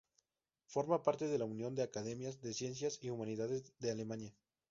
Forma 0.65 1.03
parte 1.03 1.27
de 1.27 1.37
la 1.37 1.45
Unión 1.45 1.75
de 1.75 1.83
Academias 1.83 2.41
de 2.41 2.55
Ciencias 2.55 2.97
y 3.03 3.09
Humanidades 3.11 3.71
de 3.77 3.91
Alemania. 3.91 4.33